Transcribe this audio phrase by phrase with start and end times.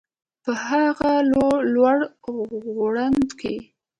[0.43, 1.97] په هغه لوړ
[2.75, 3.55] ځوړند کي